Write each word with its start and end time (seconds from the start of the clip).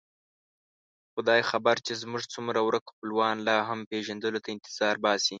خدای 1.13 1.41
خبر 1.49 1.75
چې 1.85 1.93
زموږ 2.01 2.23
څومره 2.33 2.59
ورک 2.67 2.83
خپلوان 2.91 3.35
لا 3.47 3.57
هم 3.69 3.79
پېژندلو 3.91 4.43
ته 4.43 4.49
انتظار 4.55 4.95
باسي. 5.03 5.29